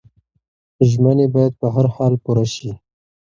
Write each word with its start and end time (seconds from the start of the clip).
ژمنې 0.89 1.27
باید 1.33 1.53
په 1.61 1.67
هر 1.75 1.85
حال 1.95 2.13
پوره 2.23 2.45
شي. 2.55 2.71